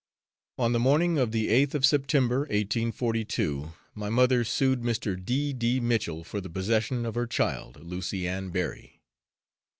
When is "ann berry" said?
8.27-9.03